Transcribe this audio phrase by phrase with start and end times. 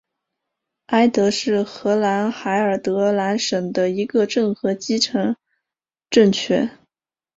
[0.87, 5.35] 埃德是荷兰海尔德兰省的一个镇和基层
[6.09, 6.75] 政权。